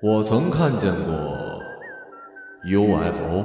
[0.00, 1.60] 我曾看见过
[2.62, 3.44] UFO。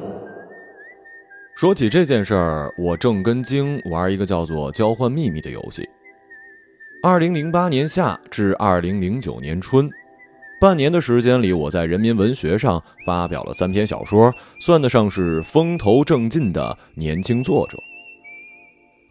[1.55, 5.89] 说起这件事儿，我正跟京玩一个叫做《交换秘密》的游戏。
[7.01, 9.89] 二零零八年夏至二零零九年春，
[10.61, 17.79] 半年的时间里，我在人民文学上发表了三篇小说，算得上是风头正劲的年轻作者。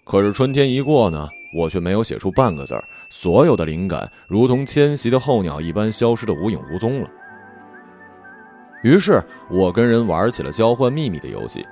[0.05, 7.11] 可是春天一过呢，我却没有写出半个字儿，所有的灵感如同迁徙的候鸟一般，消失的无影无踪了。
[8.82, 11.66] 于是我跟人玩起了交换秘密的游戏。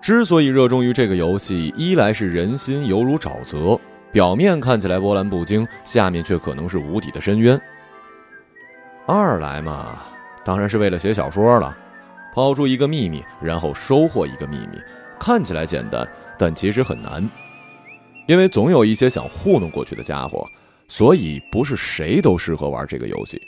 [0.00, 3.78] 之所以热衷于这个游戏，一来是人心犹如沼泽，
[4.12, 7.58] 表面看起来波澜不惊，下面却可能是无底的深渊；
[9.04, 9.98] 二来嘛，
[10.44, 11.76] 当然是为了写小说了，
[12.32, 14.78] 抛出一个秘密，然后收获一个秘密，
[15.18, 16.06] 看起来简单，
[16.38, 17.28] 但其实很难，
[18.28, 20.46] 因为总有一些想糊弄过去的家伙，
[20.86, 23.40] 所以不是谁都适合玩这个游戏。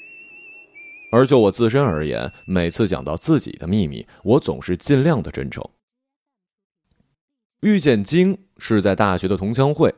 [1.10, 5.64] 而就我自身而言，每次讲到自己的秘密，我总是尽量的真诚。
[7.60, 9.94] 遇见鲸是在大学的同乡会。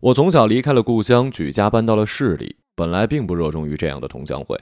[0.00, 4.60] 我从小离开了故乡，举家搬到了市里，本来并不热衷于这样的同乡会，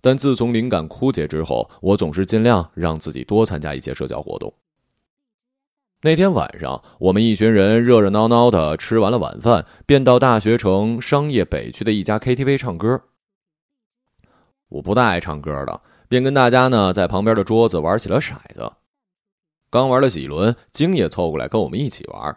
[0.00, 4.52] 但自从灵感枯竭之后，我总是尽量让自己多参加一些社交活动。
[6.02, 13.04] 那天晚上，我们一群人热热闹闹的吃完了晚饭，便到大学城商业北区的一家 KTV 唱歌。
[14.70, 18.72] 我不大爱唱歌的，便跟大家呢在旁边的桌子玩起了骰子。
[19.68, 22.36] 刚玩了几轮，京也凑过来跟我们一起玩。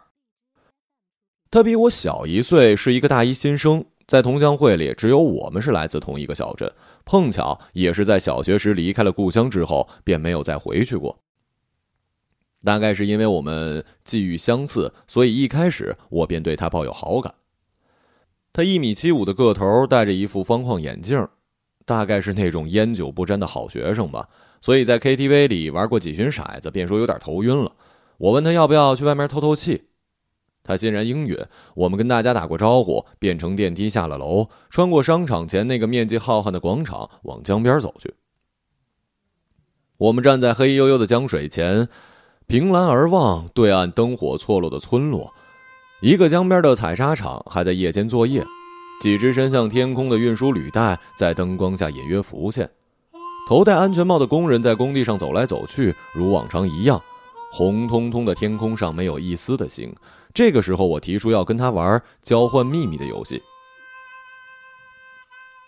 [1.50, 6.72] 他比我小一岁，是一个大一新生，在同乡会里只有我们是来自同一个小镇。
[7.04, 11.18] 碰巧也是在小学时离开了故乡之后，便没有再回去过。
[12.64, 17.34] 大概是因为我们际遇相似，所以一开始我便对他抱有好感。
[18.52, 21.28] 他一米七五的个头，戴着一副方框眼镜。
[21.84, 24.28] 大概是那种烟酒不沾的好学生吧，
[24.60, 27.72] 所以在 KTV 里玩过几巡骰子，便说有点头晕了。
[28.18, 29.84] 我问他要不要去外面透透气，
[30.62, 31.36] 他欣然应允。
[31.74, 38.14] 我们跟大家打过招呼，便乘电梯下了楼，穿过商场前那个面积浩瀚的广场，往江边走去。
[39.98, 41.88] 我们站在黑黝黝的江水前，
[42.46, 45.32] 凭栏而望，对岸灯火错落的村落，
[46.00, 48.44] 一个江边的采砂厂还在夜间作业。
[49.00, 52.70] 几只伸向天空的运输履带在灯光下隐约浮现，
[53.48, 57.00] 头戴安全帽的工人在工地上走来走去，如往常一样。
[57.52, 59.94] 红彤彤的天空上没有一丝的星。
[60.32, 63.40] 这个时候，我提出要跟他玩交换秘密的游戏。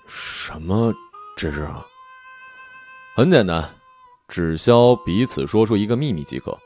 [0.09, 0.93] 什么？
[1.37, 1.69] 这是？
[3.15, 3.69] 很简单，
[4.29, 6.59] 只消彼此说出一个秘密即可。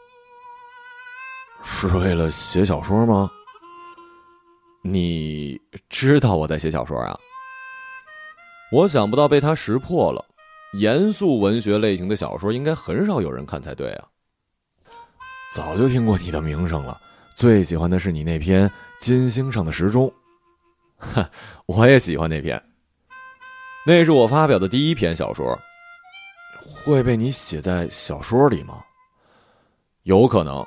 [1.63, 3.31] 是为了写小说吗？
[4.83, 7.19] 你知道我在写小说啊？
[8.73, 10.25] 我想不到被他识破了。
[10.75, 14.07] 严肃文学类型的小说应该很少有人看才对啊。
[15.53, 17.01] 早就听过你的名声了，
[17.35, 18.69] 最喜欢的是你那篇
[19.01, 20.07] 《金星上的时钟》。
[21.15, 21.29] 哈，
[21.67, 22.63] 我也喜欢那篇。
[23.85, 25.59] 那是我发表的第一篇小说。
[26.85, 28.83] 会被你写在小说里吗？
[30.05, 30.65] 有可能。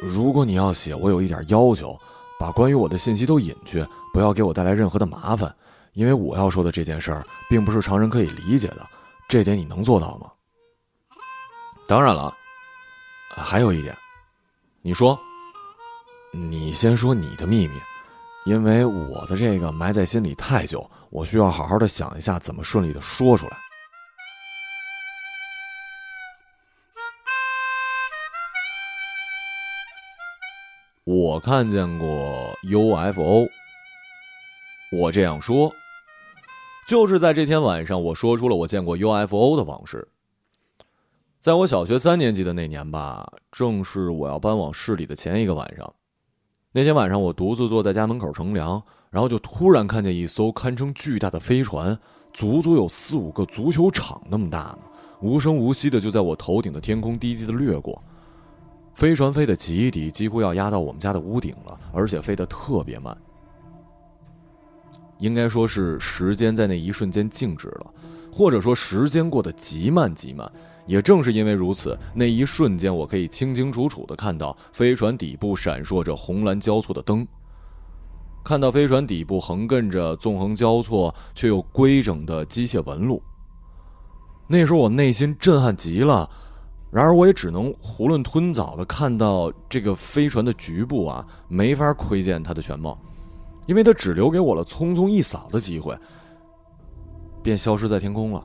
[0.00, 1.98] 如果你要写，我有一点要求。
[2.38, 5.54] 把关于我的信息都隐去，不要给我带来任何的麻烦，
[5.94, 8.86] 因为我要说的这件事儿并不是常人可以理解的，
[9.28, 10.30] 这点你能做到吗？
[11.88, 12.34] 当然了，
[13.34, 13.96] 还有一点，
[14.82, 15.18] 你说，
[16.32, 17.74] 你先说你的秘密，
[18.44, 23.56] 因为我的这个埋在心里太久，我需要好好的想一下怎么顺利的说出来。
[31.06, 33.46] 我看见过 UFO。
[34.90, 35.72] 我这样说，
[36.88, 40.08] 就是在这天晚上，我说出了我见过 UFO 的往事。
[41.38, 45.94] 在我小学三年级的那年吧，正是我要搬往市里的前一个晚上。
[46.72, 51.96] 那天晚上，我独自坐在家门口乘凉，然后就突然看见一艘堪称巨大的飞船，
[52.32, 54.78] 足足有四五个足球场那么大呢，
[55.20, 58.02] 无声无息的就在我头顶的天空低低的掠过。
[58.96, 63.14] 飞船飞得极低，几乎要压到我们家的屋顶了，而且飞得特别慢。
[65.18, 67.92] 应该说是时间在那一瞬间静止了，
[68.32, 70.50] 或者说时间过得极慢极慢。
[70.86, 77.26] 也正是因为如此，那一瞬间我可以清清楚楚的看到飞船底部闪烁着红蓝交错的灯，
[78.42, 83.22] 看到飞船底部横亘着纵横交错却又规整的机械纹路。
[84.46, 86.30] 那时候我内心震撼极了。
[86.90, 92.98] 然而，我也只能囫囵吞枣的看到这个飞船的局部啊，没法窥见它的全貌，
[93.66, 95.96] 因为它只留给我了匆匆一扫的机会。
[97.42, 98.44] 便消失在天空了。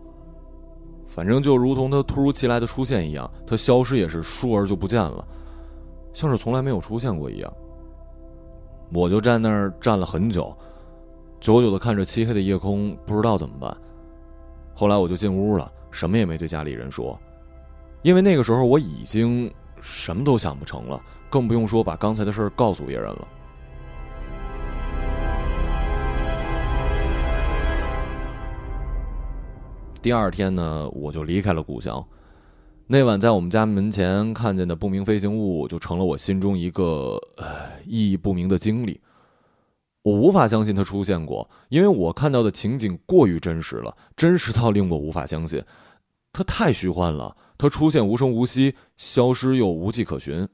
[1.05, 5.27] 反正就如同他突如其来的出现一样，他消失也是倏而就不见了，
[6.13, 7.53] 像是从来没有出现过一样。
[8.93, 10.55] 我就站那儿站了很久，
[11.39, 13.75] 久久的看着漆黑的夜空，不知道怎么办。
[14.73, 17.19] 后来我就进屋了，什么也没对家里人说，
[18.03, 21.00] 因为那个时候我已经什么都想不成了，
[21.30, 23.27] 更不用说把刚才的事儿告诉别人了。
[30.01, 32.03] 第二天呢，我就离开了故乡。
[32.88, 37.45] 那晚在我们家门前看见的不明飞行物，就成了我心中一个呃
[37.86, 39.00] 意义不明的经历。
[40.01, 45.63] 我无法相信它出现过，因为我看到的情景过于真实了，真实到令我无法相信。
[46.33, 50.50] 它太虚幻了，它出现无声无息，消失又无迹可寻。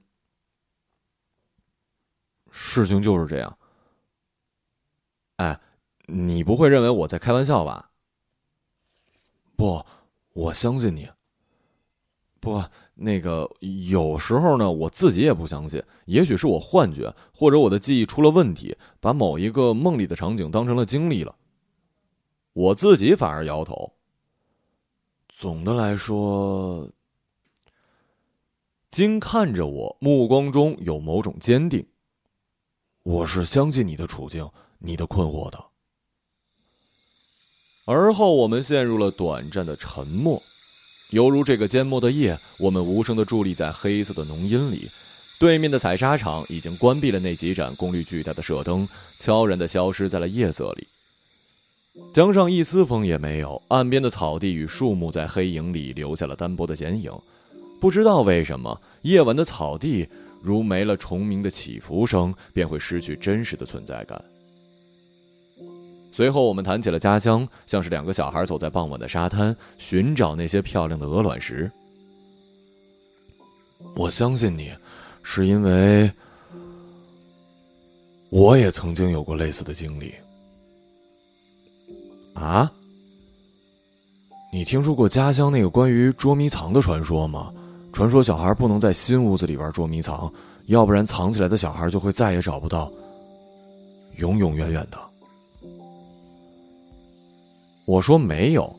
[2.51, 3.57] 事情就是这样。
[5.38, 5.57] 哎，
[6.07, 7.92] 你不会认为我在开玩笑吧？
[9.56, 9.86] 不，
[10.33, 11.09] 我相信你。
[12.42, 12.62] 不，
[12.94, 21.33] 那个有时候呢，我自己也不相信，也许是我幻觉，或者我的记忆出了问题，把某一个梦里的场景当成了经历了。
[22.51, 23.94] 我自己反而摇头。
[25.30, 26.89] 总的来说，
[28.89, 31.85] 金看着我，目光中有某种坚定。
[33.03, 34.49] 我是相信你的处境，
[34.79, 35.63] 你的困惑的。
[37.85, 40.41] 而后，我们陷入了短暂的沉默。
[41.11, 44.89] 犹如这个缄默的夜，我们无声的伫立在黑色的浓荫里。
[45.39, 48.87] 对面的采砂场已经关闭了那几盏功率巨大的射灯，
[49.19, 50.87] 悄然的消失在了夜色里。
[52.13, 57.11] 江上一丝风也没有，岸边的草地与树木在黑影里留下了单薄的剪影。
[57.79, 60.07] 不知道为什么，夜晚的草地
[60.41, 64.24] 如没了虫鸣的起伏声，便会失去真实的存在感。
[66.12, 71.71] 随后，我们谈起了家乡，像是两个小孩走在傍晚的沙滩，寻找那些漂亮的鹅卵石。
[73.95, 74.73] 我相信你，
[75.21, 76.12] 是因为
[78.30, 80.15] 我也曾经有过类似的经历。
[82.33, 82.71] 啊？
[84.51, 87.53] 你听说过家乡那个关于捉迷藏的传说吗？
[87.97, 90.31] 传说小孩不能在新屋子里边捉迷藏，
[90.67, 92.91] 要不然藏起来的小孩就会再也找不到，
[94.17, 94.99] 永永远远的。
[97.85, 98.71] 我说没有，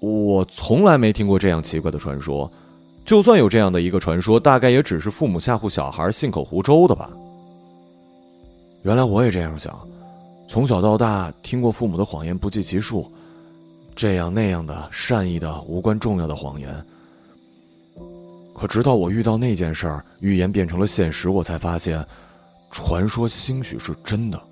[0.00, 2.50] 我从来没听过这样奇怪的传说。
[3.04, 7.08] 就算有这样的一个传说，大概也只是父母吓唬小孩信口胡诌的吧。
[8.82, 9.78] 原来我也这样想，
[10.48, 13.08] 从小到大听过父母的谎言不计其数，
[13.94, 16.84] 这样那样的善意的无关重要的谎言。
[18.58, 22.04] 可直到我遇到那件事儿，预言变成了现实，我才发现，
[22.70, 24.42] 传说兴许是真的。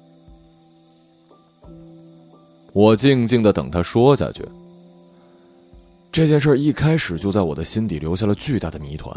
[2.72, 4.46] 我静静的等他说下去。
[6.12, 9.14] 这件事一开始就在我的心底留下了巨大的谜团，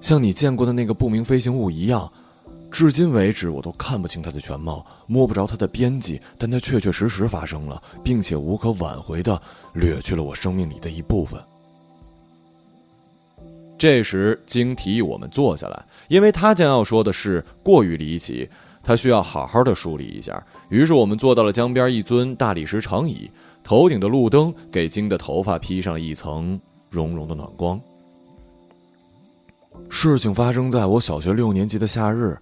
[0.00, 2.10] 像你见过的那个不明飞行物一样，
[2.70, 9.40] 至今为止我都看不清它的全貌，摸不着它的边际，但它确确实实发生了，并且无可挽回的
[9.74, 11.42] 掠去了我生命里的一部分。
[13.78, 18.48] 这时，经提议我们坐下来，因为他将要说的事过于离奇。
[18.80, 23.30] 他需要好好的梳理一下，于是我们坐到了江边一尊大理石长椅，
[23.62, 27.78] 头顶的路灯给金的头发披上了一层融融的暖光。
[29.90, 32.38] 事情发生在我小学六年级的夏日，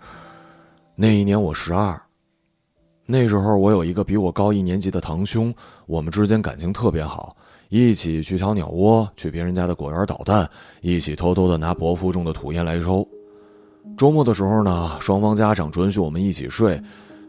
[0.94, 2.00] 那一年我十二，
[3.06, 5.52] 那时候我有一个比我高一年级的堂兄，
[5.86, 7.36] 我们之间感情特别好，
[7.68, 10.48] 一起去掏鸟窝，去别人家的果园捣蛋，
[10.82, 13.06] 一起偷偷的拿伯父种的土烟来抽。
[13.96, 16.80] 周末的时候呢，双方家长准许我们一起睡，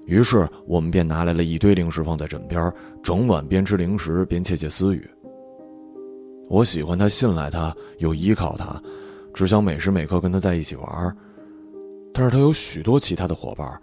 [0.06, 5.10] 于是我们便拿来了一堆零食放在枕边，整晚边吃零食边窃窃私语。
[6.50, 8.82] 我喜欢他，信赖他，又依靠他，
[9.34, 11.18] 只想每时每刻跟他在一起玩。
[12.14, 13.80] 但是他有许多其他的伙伴，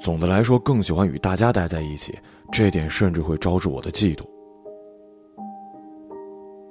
[0.00, 2.18] 总的来说更喜欢与大家待在一起，
[2.52, 4.24] 这点甚至会招致我的嫉妒。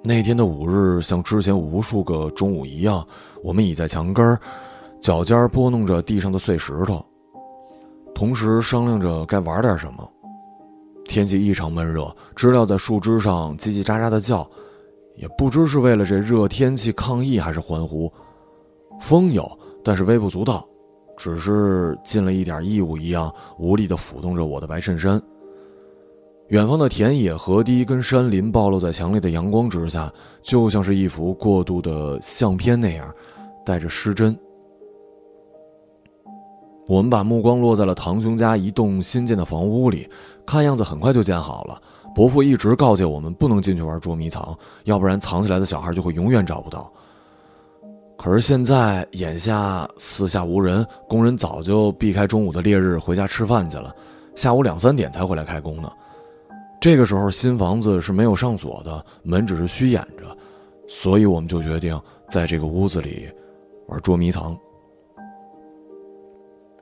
[0.08, 3.06] 那天的五日像之前无数个中午一样，
[3.44, 4.40] 我们倚在墙根儿。
[5.02, 7.04] 脚尖拨弄着地上的碎石头，
[8.14, 10.08] 同时商量着该玩点什么。
[11.06, 14.48] 天气异常闷热，知了在树枝上叽叽喳喳的叫，
[15.16, 18.12] 也不知是为了这热天气抗议还是欢呼。
[19.00, 19.48] 风有，
[19.84, 20.68] 但是微不足道，
[21.18, 25.22] 只是尽了一点义务一样，无力的抚动着我的白衬衫。
[26.50, 33.12] 远方的田野、河堤跟山林暴露在强烈的阳光之下，就像是一幅过度的相片那样，
[33.66, 34.38] 带着失真。
[36.88, 40.08] 我们把目光落在了堂兄家一栋新建的房屋里，
[40.46, 41.82] 看样子很快就建好了。
[42.14, 46.92] 伯父一直告诫我们不能进去玩捉迷藏，要不然藏起来的小孩就会永远找不到。
[48.18, 53.92] 可是现在眼下四下无人，工人早就避开中午的烈日回家吃饭去了，
[54.36, 55.92] 下午两三点才回来开工呢。
[56.86, 60.38] 这个时候新房子是没有上锁的，门只是虚掩着，
[60.88, 62.00] 所以我们就决定
[62.30, 63.28] 在这个屋子里
[63.88, 64.56] 玩捉迷藏。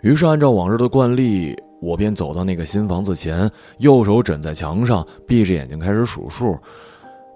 [0.02, 6.60] 于是按照往日的惯例，我便走到那个新房子前，右手枕在墙上，闭着眼睛开始数数。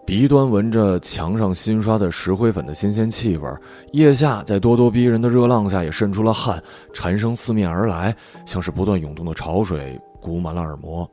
[0.06, 3.50] 鼻端闻着墙上新刷的石灰粉的新鲜气味，
[3.94, 6.62] 腋下在咄咄逼人的热浪下也渗出了汗，
[6.94, 8.14] 蝉声四面而来，
[8.46, 11.10] 像是不断涌动的潮水，鼓满了耳膜。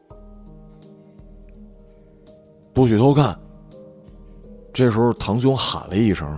[2.74, 3.38] 不许偷看！
[4.72, 6.36] 这时候堂兄喊了一声，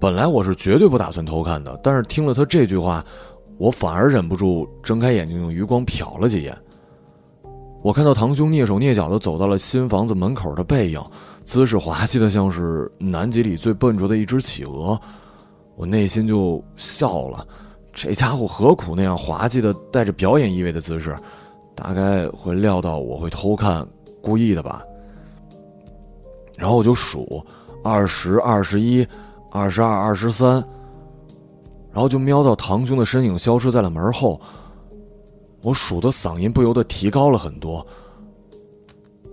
[0.00, 3.04] 本来我是绝对不打算偷看的，但是听了他这句话，
[3.58, 6.56] 我反而忍不住睁开眼睛，用余光瞟了几眼。
[7.80, 11.00] 我看到堂兄蹑手蹑脚的走到了新房子门口的背影。
[11.44, 15.00] 姿势滑稽的像是南极里最笨拙的一只企鹅，
[15.76, 17.46] 我内心就笑了。
[17.92, 21.16] 这家伙何苦那样滑稽的带着表演意味的姿势？
[21.74, 23.86] 大概会料到我会偷看，
[24.20, 24.82] 故意的吧。
[26.62, 27.44] 然后我就数，
[27.82, 29.04] 二十二十一，
[29.50, 30.64] 二十二二十三，
[31.92, 34.40] 然后就瞄到堂兄的身影消失在了门后。
[35.60, 37.84] 我数的嗓音不由得提高了很多。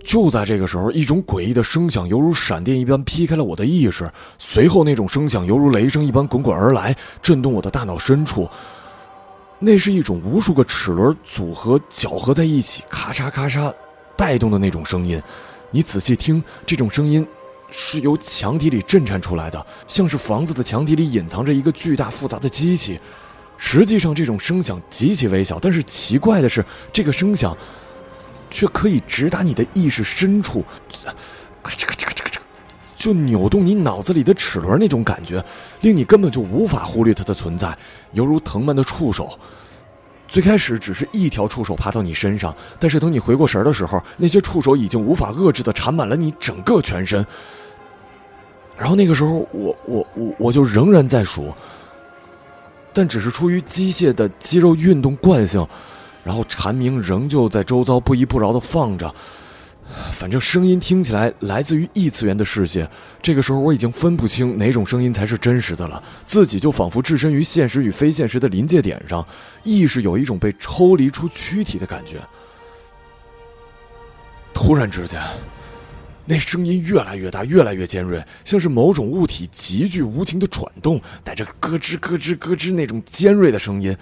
[0.02, 8.48] 就在这个时候，一种诡异的声响犹如闪电一般劈开了我的意识，随后那种声响犹如雷声一般滚滚而来，震动我的大脑深处。
[9.60, 13.72] 那是一种无数个齿轮组合搅合在一起，咔嚓咔嚓
[14.16, 15.22] 带动的那种声音。
[15.70, 17.26] 你仔细听，这种声音
[17.70, 23.00] 是由墙体里震颤出来的，像是房子的墙体里隐藏着一个巨大复杂的机器。
[23.56, 27.56] 实际上，这种声响极其微小，但是奇怪的是，这个声响。
[28.52, 30.64] 却可以直达你的意识深处，
[31.62, 32.38] 咔嚓咔嚓咔嚓咔嚓，
[32.96, 35.40] 就扭动你脑子里的齿轮那种感觉，
[35.82, 37.78] 令你根本就无法忽略它的存在，
[38.10, 39.38] 犹如藤蔓的触手。
[40.30, 47.26] 最开始只是一条触手爬到你身上，但是等你回过神的时候，那些触手已经无法遏制的缠满了你整个全身。
[48.78, 51.52] 然后那个时候，我我我我就仍然在数，
[52.92, 55.66] 但只是出于机械的肌肉运动惯性。
[56.22, 59.12] 然后蝉鸣仍旧在周遭不依不饶的放着，
[60.12, 62.88] 反正声音听起来来自于异次元的世界。
[63.22, 69.26] 这个时候我已经分不清哪种声音才是真实的了，自己就仿佛置身于现实与非现实的临界点上，
[69.62, 72.18] 意识有一种被抽离出躯体的感觉。
[74.52, 75.20] 突然之间，
[76.26, 83.96] 那声音越来越大，越来越尖锐，像是某种物体急剧无情的转动，带着咯吱咯吱咯吱那种尖锐的声音。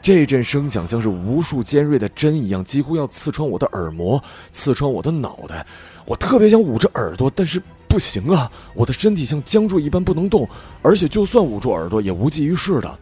[0.00, 5.66] 这阵声响像是无数尖锐的针一样，几乎要刺穿我的耳膜，刺穿我的脑袋。
[6.06, 8.50] 我特别想捂着耳朵，但是不行啊！
[8.74, 10.48] 我的身体像僵住一般不能动，
[10.82, 12.98] 而且就算捂住耳朵也无济于事的，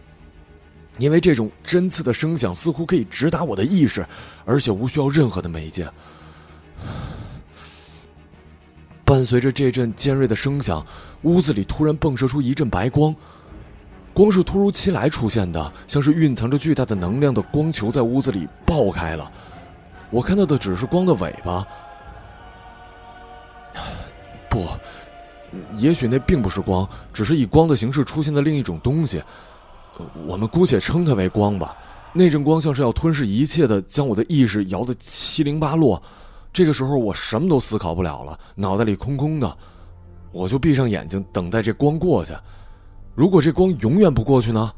[0.98, 4.04] 因为这种针刺的声响似乎可以直达我的意识，
[4.44, 5.88] 而且无需要任何的媒介。
[9.04, 10.84] 伴随着这阵尖锐的声响，
[11.22, 13.14] 屋子里突然迸射出一阵白光。
[14.16, 19.30] 光是突如其来出现的，像是蕴藏着巨大的能量的光球在屋子里爆开了。
[20.08, 21.66] 我看到的只是光的尾巴，
[24.48, 24.66] 不，
[25.76, 29.22] 也许那并不是光，只是以光的形式出现的另一种东西。
[30.26, 31.76] 我们姑且称它为光吧。
[32.14, 36.02] 那阵光像是要吞噬一切的，将我的意识摇得七零八落。
[36.54, 39.56] 这个时候我什么都思考不了了，脑袋里空空的，
[40.32, 42.32] 我就闭上眼睛等待这光过去。
[43.16, 44.70] 如果这光永远不过去呢？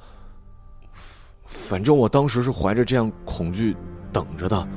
[1.45, 3.76] 反正我当时是怀着这样恐惧
[4.12, 4.68] 等着的。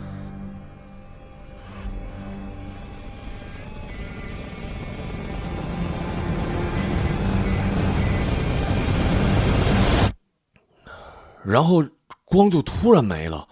[11.44, 11.84] 然后
[12.26, 13.48] 光就突然没了，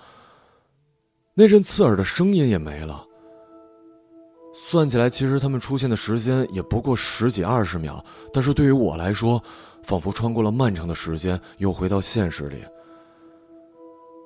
[1.34, 3.06] 那阵刺耳的声音也没了。
[4.72, 9.42] 算起来，其实他们出现的时间也不过十几二十秒，但是对于我来说。
[9.82, 12.64] 仿佛穿过了漫长的时间，又回到现实里。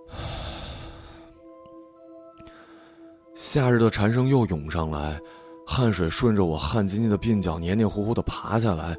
[3.34, 5.18] 夏日的蝉声又涌上来，
[5.66, 8.98] 汗水顺着我汗津津的鬓角黏黏糊糊的爬下来，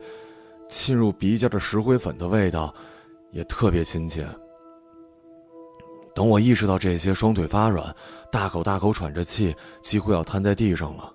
[0.69, 2.75] 沁入鼻尖的石灰粉的味道
[3.33, 4.27] 也特别亲切。
[6.15, 7.95] 等我意识到这些，双腿发软，
[8.33, 11.13] 大口大口喘着气，几乎要瘫在地上了。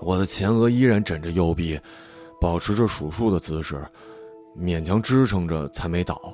[0.00, 1.78] 我的前额依然枕着右臂，
[2.40, 3.84] 保持着数数的姿势，
[4.58, 6.32] 勉强支撑着才没倒。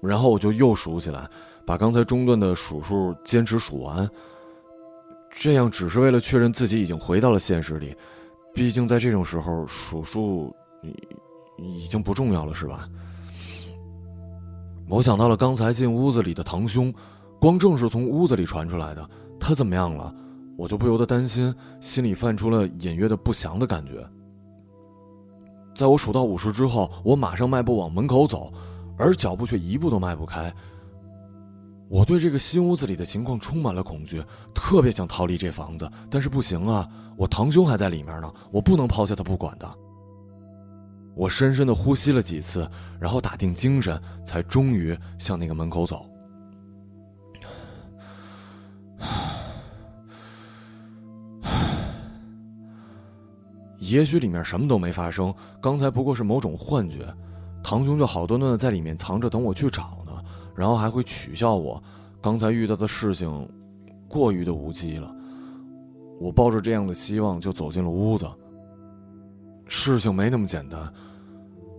[0.00, 1.28] 然后我就又数起来，
[1.66, 4.08] 把刚才中断的数数坚持数完。
[5.30, 7.94] 这样只是为了确认自己已经回到了现实里，
[8.54, 12.88] 毕竟在这种时候数数已已经不重要了，是吧？
[14.88, 16.92] 我想到了刚才进屋子里的堂兄，
[17.40, 20.14] 光正是从屋子里传出来的，他怎么样了？
[20.58, 24.04] 我就不由得担心，心里泛出了隐约的不祥的感觉。
[25.72, 28.52] 在我数到五十之后，我马上迈步往门口走，
[28.96, 30.52] 而脚步却一步都迈不开。
[31.88, 34.20] 我对这个新屋子里的情况充满了恐惧，
[34.52, 36.88] 特别想逃离这房子，但是不行啊！
[37.16, 39.78] 我堂兄还在里面呢，我不能抛下他不管的。
[41.14, 46.04] 我深深的呼吸了几次，然后打定精神，才终于向那个门口走。
[53.88, 57.00] 也许里面什么都没发生，刚才不过是某种幻觉。
[57.62, 60.12] 堂兄就好端端的在里面藏着，等我去找呢，
[60.54, 61.82] 然后还会取笑我
[62.20, 63.48] 刚才遇到的事情
[64.08, 65.12] 过于的无稽了。
[66.20, 68.26] 我抱着这样的希望就走进了屋子。
[69.66, 70.92] 事情没那么简单，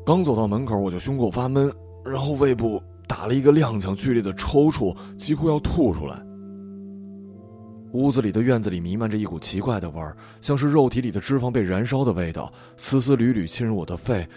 [0.05, 1.71] 刚走到门口我就胸口发闷，
[2.05, 6.23] 然后胃部打了一个踉跄，剧烈的抽搐，几乎要吐出来。
[7.93, 14.27] 屋子里的院子里弥漫着一股奇怪的味儿，像是肉体里的脂肪被燃烧的味道，丝丝缕缕侵入我的肺。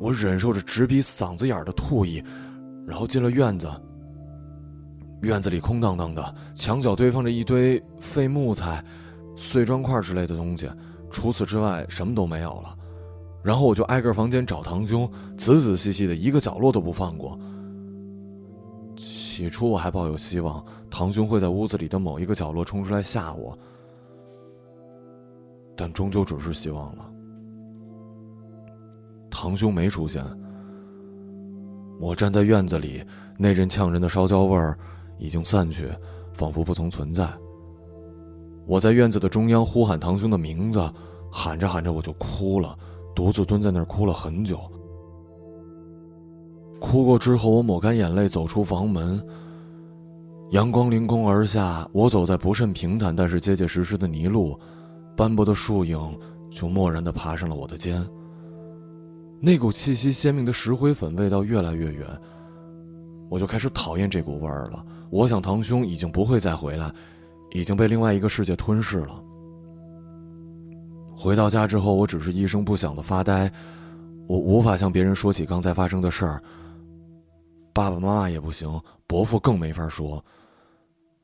[0.00, 2.22] 我忍受着直逼嗓子眼的吐意，
[2.86, 3.68] 然后进了院子。
[5.22, 8.84] 院子里空荡荡的，墙角堆放着一堆废木材、
[9.34, 10.70] 碎砖块之类的东西，
[11.10, 12.76] 除此之外什么都没有了。
[13.42, 17.36] 然后我就挨个房间找堂兄，仔仔细细的一个角落都不放过。
[19.38, 20.64] 起初我还抱有希望。
[20.90, 23.56] 堂兄会在屋子里的某一个角落冲出来吓我，
[25.76, 27.08] 但终究只是希望了。
[29.30, 30.24] 堂兄没出现。
[32.00, 33.04] 我站在院子里，
[33.38, 34.76] 那阵呛人的烧焦味儿
[35.18, 35.88] 已经散去，
[36.32, 37.28] 仿佛不曾存在。
[38.66, 40.80] 我在院子的中央呼喊堂兄的名字，
[41.30, 42.76] 喊着喊着我就哭了，
[43.14, 44.58] 独自蹲在那儿哭了很久。
[46.80, 49.20] 哭过之后，我抹干眼泪，走出房门。
[50.50, 54.58] 阳光凌空而下，我走在不甚平坦但是结结实实的泥路，
[55.16, 55.98] 斑驳的树影
[56.50, 58.02] 就蓦然地爬上了我的肩。
[59.40, 62.06] 那股气息鲜明的石灰粉味道越来越远，
[63.28, 64.84] 我就开始讨厌这股味儿了。
[65.10, 66.92] 我想堂兄已经不会再回来，
[67.50, 69.22] 已经被另外一个世界吞噬了。
[71.14, 73.52] 回到家之后，我只是一声不响的发呆，
[74.26, 76.42] 我无法向别人说起刚才发生的事儿。
[77.72, 80.24] 爸爸妈妈也不行，伯父更没法说。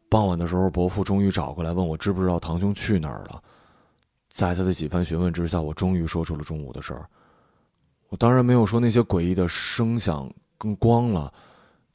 [0.09, 3.43] 傍晚的时候，伯父终于找过来问我知不知道堂兄去哪儿了。
[4.31, 7.09] 在他的几番询问之下，我终于说出了中午的事儿。
[8.09, 11.33] 我当然没有说那些诡异的声响跟光了，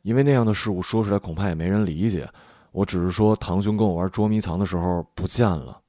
[0.02, 2.28] 因为那样的事物说出来恐怕也没人理解。
[2.72, 5.80] 我只是说堂兄跟我玩捉迷藏的时候不见了。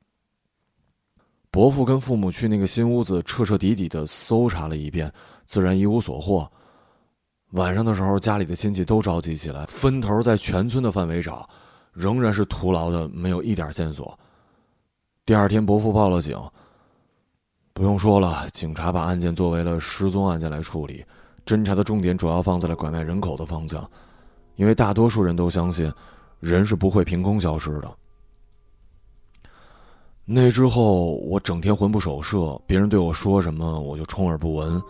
[1.50, 5.12] 伯父跟父母去那个新屋子彻彻底底的搜查了一遍，
[5.46, 6.50] 自然一无所获。
[7.52, 11.48] 晚上的时候，家里的亲戚都着急起来，分头在全村的范围找。
[11.92, 14.16] 仍然是徒劳的，没有一点线索。
[15.26, 16.40] 第二天，伯父报了警。
[17.72, 21.04] 不用说了，警察把案件作为了失踪案件来处理，
[21.44, 23.88] 侦查的重点主要放在了拐卖人口的方向，
[24.54, 25.92] 因为大多数人都相信，
[26.38, 27.90] 人是不会凭空消失的。
[30.24, 34.80] 那之后，我整天魂不守舍，别人对我说什么，我就充耳不闻。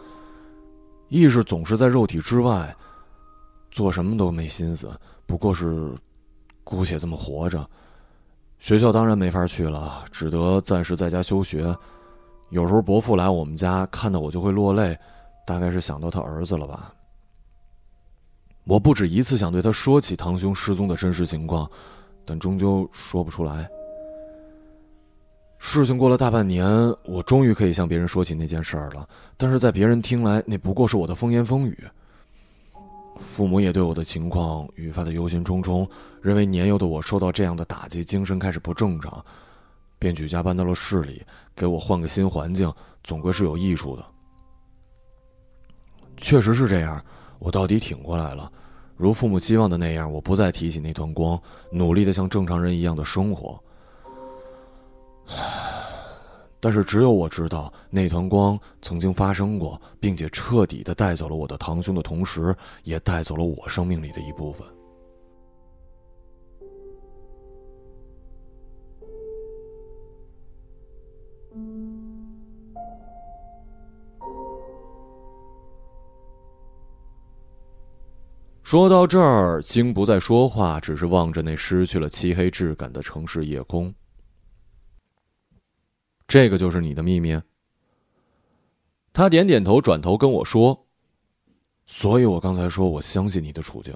[1.11, 2.75] 意识总是在肉体之外，
[3.71, 4.91] 做什么都没心思，
[5.27, 5.95] 不过是。
[6.63, 7.69] 姑且这么活着，
[8.61, 11.75] 学校当然没法去了，只得暂时在家休学。
[12.51, 14.97] 有时候伯父来我们家，看到我就会落泪，
[15.45, 16.95] 大概是想到他儿子了吧。
[18.65, 21.69] 我不止一次想对他说起堂兄失踪的真实情况，
[22.25, 23.69] 但终究说不出来。
[25.63, 26.67] 事情过了大半年，
[27.05, 31.87] 我终于可以向别人说起那件事儿了，但是在别人听来，那不过是我的风言风语。
[33.19, 35.87] 父母也对我的情况愈发的忧心忡忡，
[36.23, 39.23] 认为年幼的我受到这样的打击，精神开始不正常，
[39.99, 41.23] 便举家搬到了市里，
[41.55, 42.73] 给我换个新环境，
[43.05, 44.05] 总归是有益处的。
[46.17, 47.05] 确实是这样，
[47.39, 48.51] 我到底挺过来了，
[48.97, 51.39] 如父母期望的那样，我不再提起那团光，
[51.71, 53.63] 努力的像正常人一样的生活。
[56.63, 64.67] 但是只有我知道，那团光曾经发生过，并且彻底的带走了我的堂兄的同时，也带走了我生命里的一部分。
[78.63, 83.93] 说到这儿，金不再说话，只是望着那失去了漆黑质感的城市夜空。
[86.31, 87.43] 这个就是你的秘密。
[89.13, 90.87] 他点点头，转头跟我说
[91.87, 93.93] ：“所以我刚才说我相信你的处境。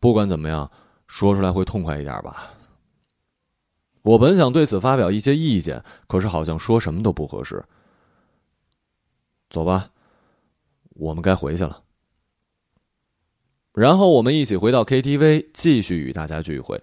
[0.00, 0.72] 不管怎么样，
[1.06, 2.52] 说出来会痛快一点吧。”
[4.02, 7.64] 我本想对此发表一些意见，可是好像说什么都不合适。
[9.50, 9.92] 走吧，
[10.94, 11.84] 我们该回去了。
[13.72, 16.82] 然后我们一起回到 KTV，继续与大家聚会。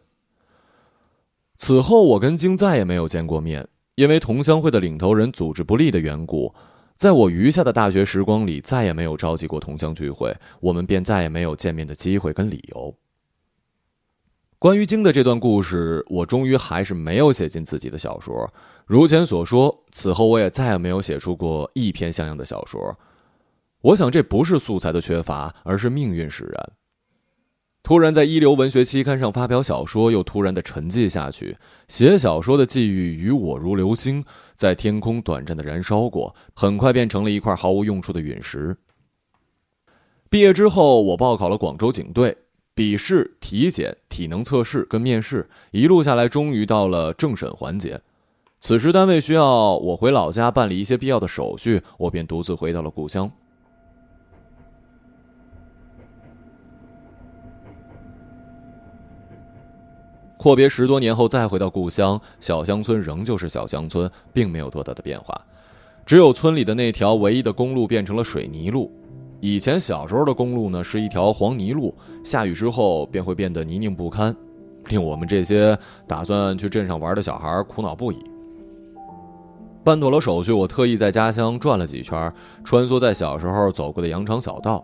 [1.63, 3.67] 此后，我跟京再也没有见过面。
[3.93, 6.51] 因为同乡会的领头人组织不力的缘故，
[6.97, 12.95] 在我余下的大学时光里，再也没有召集过同乡聚会，我们便再也没有见面的机会跟理由。
[14.57, 18.51] 关于鲸的这段故事，我终于还是没有写进自己的小说。
[18.87, 22.97] 如前所说，此后我也再也没有写出过一篇像样的小说。
[23.81, 26.71] 我想，这不是素材的缺乏，而是命运使然。
[27.83, 31.57] 突然在一流文学期刊上发表小说，又突然的沉寂下去。
[31.87, 34.23] 写小说的际遇与我如流星，
[34.55, 38.77] 在天空短暂的燃烧过，很快变成了一块毫无用处的陨石。
[40.29, 42.37] 毕业之后，我报考了广州警队，
[42.75, 47.99] 笔试、体检、体能测试跟面试，一路下来，终于到了政审环节。
[48.59, 53.31] 此时单位需要我回老家办理一些必要的手续，我便独自回到了故乡。
[60.41, 65.39] 阔别十多年后再回到故乡，小乡村仍旧是小乡村，并没有多大的变化，
[66.03, 68.91] 只有村里的那条唯一的公路变成了水泥路。
[69.39, 74.35] 以前小时候的公路呢，是一条黄泥路，下雨之后便会变得泥泞不堪，
[74.87, 75.77] 令我们这些
[76.07, 78.17] 打算去镇上玩的小孩苦恼不已。
[79.83, 84.83] 办妥了手续，我特意在家乡转了几圈，穿梭在小时候走过的羊肠小道。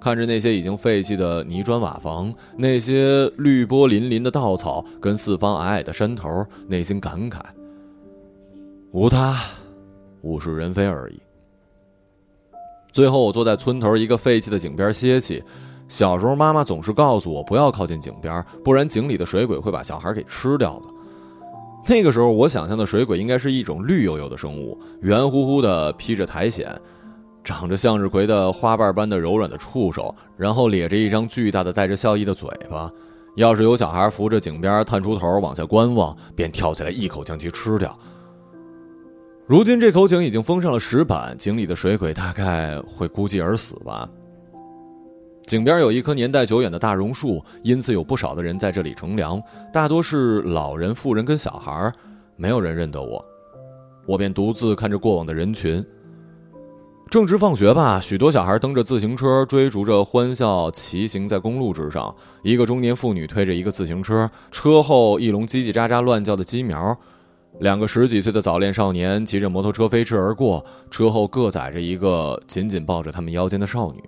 [0.00, 7.40] 看着那些已经废弃的泥砖瓦房，那些绿波粼粼的稻草跟四方矮矮的山头，内心感慨：
[8.92, 9.36] 无他，
[10.22, 11.20] 物是人非而已。
[12.92, 15.42] 最后，我坐在村头一个废弃的井边歇息。
[15.88, 20.84] 小时候，妈妈总是告诉我不要靠近井边，不然井里的水鬼会把小孩给吃掉的。
[21.88, 26.80] 那个时候，我想象的水鬼应该是一种绿油油的生物，圆乎乎的，披着苔藓。
[27.46, 32.90] 长着向日葵的花瓣般的柔软的触手，然后咧着一张巨大的带着笑意的嘴巴。
[33.36, 37.96] 要是有小孩扶着井边探出头往下观望，便跳起来一口将其吃掉。
[39.46, 44.08] 如今这口井已经封上了石板，井里的水鬼大概会孤寂而死吧。
[45.42, 49.40] 井边有一棵年代久远的大榕树，因此有不少的人在这里乘凉，
[49.72, 51.92] 大多是老人、妇人跟小孩，
[52.34, 53.24] 没有人认得我。
[54.04, 55.84] 我便独自看着过往的人群。
[57.08, 62.12] 正值放学吧，许多小孩蹬着自行车，追逐着欢笑，骑行在公路之上。
[62.42, 66.98] 一个中年妇女推着一个自行车，车后一笼叽叽喳喳乱叫的鸡苗。
[67.60, 74.02] 两个十几岁的早恋少年骑着摩托车飞驰而过，车后各载着一个紧紧抱着他们腰间的少女。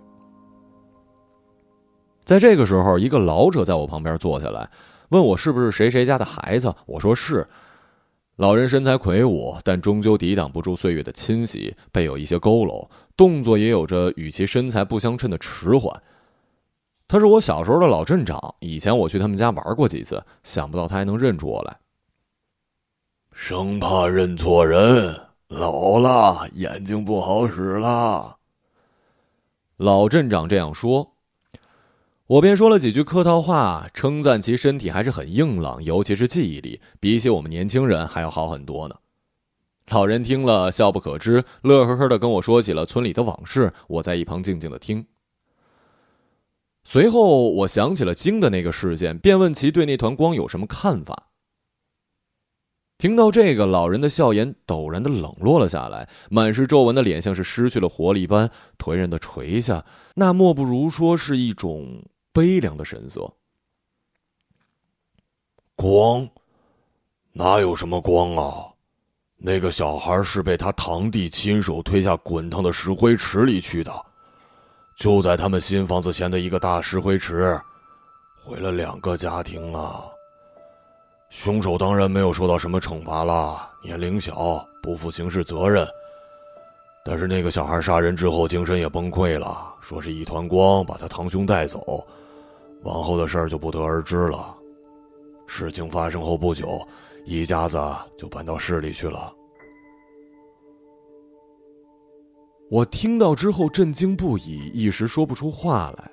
[2.24, 4.68] 在这个时候，一个老者在我旁边坐下来，
[5.10, 6.74] 问我是不是谁谁家的孩子。
[6.84, 7.46] 我说是。
[8.38, 16.00] 老人身材魁梧，但终究抵挡不住岁月的侵袭，背有一些佝偻，动作也有着与其身材不相称的迟缓。
[17.08, 21.78] 他是我小时候的老镇长，以前我去他们家玩过几次，想不到他还能认出我来。
[23.34, 28.36] 生怕认错人，老了眼睛不好使了。
[29.78, 31.16] 老镇长这样说。
[32.28, 38.96] 我便说了几句客套话，称赞其身体还是很硬朗，尤其是记忆力，比起我们年轻人还要好很多呢。
[39.88, 43.72] 老人听了笑不可支，乐呵呵的跟我说起了村里的往事。
[43.86, 45.06] 我在一旁静静的听。
[46.84, 51.28] 随后我想起了鲸的那个事件，便问其对那团光有什么看法。
[52.98, 59.86] 听到这个，老人的笑颜陡然的冷落了下来，满是皱纹的脸像是失去了活力般颓然的垂下，
[60.16, 62.04] 那莫不如说是一种。
[62.38, 63.28] 悲凉的神色。
[65.74, 66.28] 光，
[67.32, 68.64] 哪有什么光啊？
[69.36, 73.92] 那个小孩是被他堂弟亲手推下滚烫的石灰池里去的，
[74.96, 77.60] 就在他们新房子前的一个大石灰池，
[78.44, 80.04] 毁了两个家庭啊。
[81.30, 85.84] 凶手当然没有受到什么惩罚了，年龄小，不负刑事责任。
[87.04, 92.06] 但是那个小孩杀人之后精神也崩溃了，说是一团光把他堂兄带走。
[92.82, 94.56] 往后的事儿就不得而知了。
[95.46, 96.86] 事情发生后不久，
[97.24, 97.78] 一家子
[98.16, 99.34] 就搬到市里去了。
[102.70, 106.10] 我听到之后震惊不已，一时说不出话来。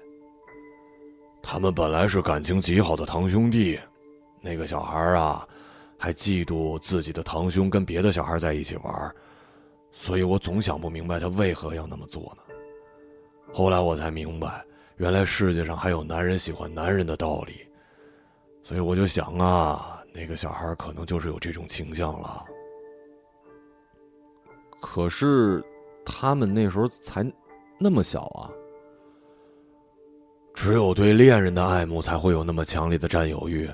[1.44, 3.78] 他们本来是感情极好的堂兄弟，
[4.42, 5.46] 那个小孩啊，
[5.98, 9.16] 还嫉妒自己的堂兄跟别的小孩在一起玩，
[9.92, 12.56] 所以我总想不明白他为何要那么做呢。
[13.54, 14.66] 后来我才明白，
[14.98, 17.68] 原来世界上还有男人喜欢男人的道理，
[18.64, 22.46] 所以我就想啊，那个小孩可能就是有这种倾向了。
[24.80, 25.64] 可是，
[26.06, 27.26] 他们那时候才
[27.80, 28.50] 那么小啊。
[30.54, 33.70] 只有对恋人的爱慕才会有那么强烈的占有欲，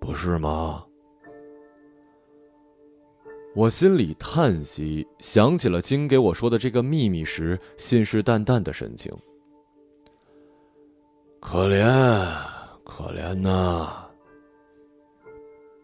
[0.00, 0.84] 不是吗？
[3.54, 9.16] 我心里叹息，想起了金给我说的这个秘密时信誓旦旦的神情。
[11.46, 11.86] 可怜，
[12.84, 13.86] 可怜呐！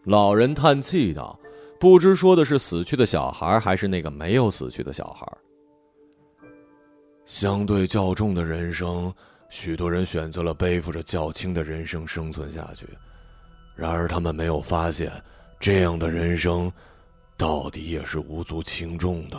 [0.05, 1.39] 老人叹气道，
[1.79, 5.25] 不知说的是死去的小孩，还是那个没有死去的小孩。
[7.25, 9.13] 相对较重的人生。
[9.49, 12.87] 许多人选择了背负着较轻的人生生存下去，
[13.75, 15.11] 然而他们没有发现，
[15.59, 16.71] 这样的人生，
[17.37, 19.37] 到底也是无足轻重的。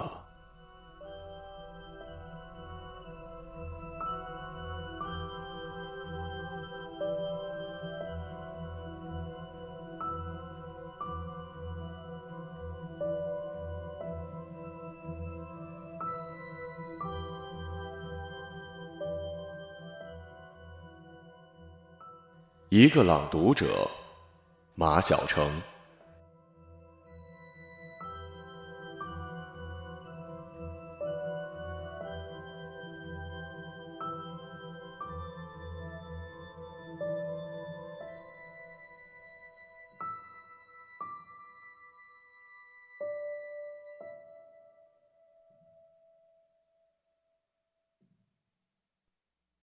[22.92, 23.90] 个朗读者，
[24.74, 25.50] 马晓成。